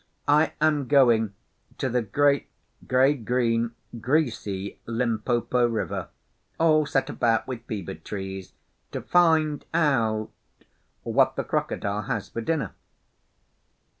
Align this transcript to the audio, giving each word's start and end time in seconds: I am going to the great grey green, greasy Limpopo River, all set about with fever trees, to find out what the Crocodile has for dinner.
I 0.27 0.53
am 0.59 0.87
going 0.87 1.35
to 1.77 1.87
the 1.87 2.01
great 2.01 2.49
grey 2.87 3.13
green, 3.13 3.75
greasy 3.99 4.79
Limpopo 4.87 5.67
River, 5.67 6.07
all 6.59 6.87
set 6.87 7.07
about 7.11 7.47
with 7.47 7.65
fever 7.67 7.93
trees, 7.93 8.53
to 8.93 9.01
find 9.03 9.63
out 9.75 10.31
what 11.03 11.35
the 11.35 11.43
Crocodile 11.43 12.01
has 12.01 12.29
for 12.29 12.41
dinner. 12.41 12.73